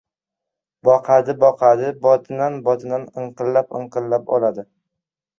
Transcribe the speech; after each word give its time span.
Boqadi-boqadi— 0.87 1.91
botinan-botinan 2.05 3.05
inqillab-inqillab 3.25 4.33
oladi. 4.39 4.65